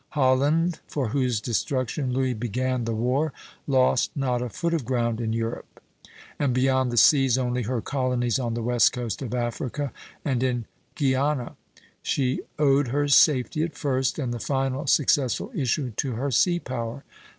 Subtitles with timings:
[0.17, 3.33] Holland, for whose destruction Louis began the war,
[3.67, 5.79] lost not a foot of ground in Europe;
[6.39, 9.93] and beyond the seas only her colonies on the west coast of Africa
[10.25, 11.55] and in Guiana.
[12.01, 17.03] She owed her safety at first, and the final successful issue, to her sea power.